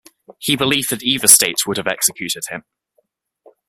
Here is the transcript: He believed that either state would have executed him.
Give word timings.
He 0.39 0.55
believed 0.55 0.89
that 0.89 1.03
either 1.03 1.27
state 1.27 1.67
would 1.67 1.77
have 1.77 1.85
executed 1.85 2.45
him. 2.49 2.63